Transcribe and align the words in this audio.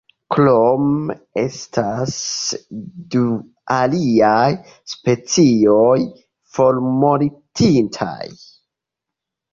Krome 0.33 1.15
estas 1.41 2.15
du 3.15 3.21
aliaj 3.75 4.49
specioj 4.95 5.99
formortintaj. 6.57 8.21